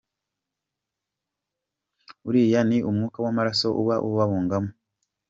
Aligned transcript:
Uriya 2.27 2.61
ni 2.69 2.77
umwuka 2.89 3.17
w’amaraso 3.23 3.67
uba 3.81 3.95
ubabungamo. 4.07 4.71